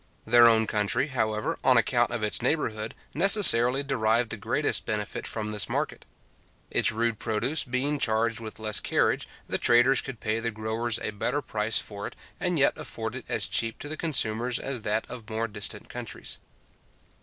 Their 0.25 0.47
own 0.47 0.65
country, 0.65 1.09
however, 1.09 1.59
on 1.63 1.77
account 1.77 2.09
of 2.09 2.23
its 2.23 2.41
neighbourhood, 2.41 2.95
necessarily 3.13 3.83
derived 3.83 4.31
the 4.31 4.35
greatest 4.35 4.83
benefit 4.83 5.27
from 5.27 5.51
this 5.51 5.69
market. 5.69 6.05
Its 6.71 6.91
rude 6.91 7.19
produce 7.19 7.63
being 7.63 7.99
charged 7.99 8.39
with 8.39 8.57
less 8.59 8.79
carriage, 8.79 9.27
the 9.47 9.59
traders 9.59 10.01
could 10.01 10.19
pay 10.19 10.39
the 10.39 10.49
growers 10.49 10.97
a 11.03 11.11
better 11.11 11.43
price 11.43 11.77
for 11.77 12.07
it, 12.07 12.15
and 12.39 12.57
yet 12.57 12.73
afford 12.77 13.15
it 13.15 13.25
as 13.29 13.45
cheap 13.45 13.77
to 13.77 13.87
the 13.87 13.95
consumers 13.95 14.57
as 14.57 14.81
that 14.81 15.05
of 15.07 15.29
more 15.29 15.47
distant 15.47 15.87
countries. 15.87 16.39